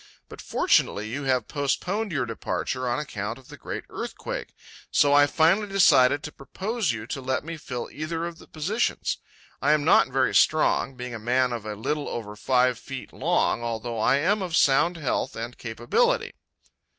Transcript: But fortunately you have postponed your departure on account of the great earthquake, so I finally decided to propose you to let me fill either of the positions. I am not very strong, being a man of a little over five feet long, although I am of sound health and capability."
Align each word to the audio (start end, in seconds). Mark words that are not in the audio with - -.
But 0.29 0.41
fortunately 0.41 1.09
you 1.09 1.25
have 1.25 1.47
postponed 1.47 2.11
your 2.11 2.25
departure 2.25 2.89
on 2.89 2.97
account 2.97 3.37
of 3.37 3.49
the 3.49 3.55
great 3.55 3.83
earthquake, 3.87 4.55
so 4.89 5.13
I 5.13 5.27
finally 5.27 5.67
decided 5.67 6.23
to 6.23 6.31
propose 6.31 6.91
you 6.91 7.05
to 7.05 7.21
let 7.21 7.43
me 7.43 7.55
fill 7.55 7.87
either 7.91 8.25
of 8.25 8.39
the 8.39 8.47
positions. 8.47 9.19
I 9.61 9.73
am 9.73 9.85
not 9.85 10.07
very 10.07 10.33
strong, 10.33 10.95
being 10.95 11.13
a 11.13 11.19
man 11.19 11.53
of 11.53 11.67
a 11.67 11.75
little 11.75 12.09
over 12.09 12.35
five 12.35 12.79
feet 12.79 13.13
long, 13.13 13.61
although 13.61 13.99
I 13.99 14.15
am 14.15 14.41
of 14.41 14.55
sound 14.55 14.97
health 14.97 15.35
and 15.35 15.55
capability." 15.55 16.33